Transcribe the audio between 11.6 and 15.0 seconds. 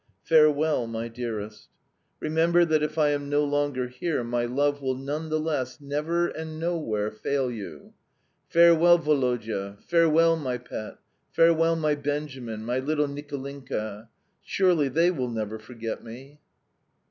my Benjamin, my little Nicolinka! Surely